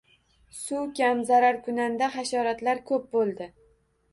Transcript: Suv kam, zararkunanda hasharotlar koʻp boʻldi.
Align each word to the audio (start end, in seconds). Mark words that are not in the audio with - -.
Suv 0.59 0.87
kam, 0.99 1.21
zararkunanda 1.27 2.09
hasharotlar 2.17 2.83
koʻp 2.89 3.07
boʻldi. 3.15 3.53